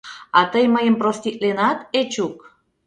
А 0.39 0.41
тый 0.51 0.65
мыйым 0.73 0.95
проститленат, 1.01 1.79
Эчук? 1.99 2.35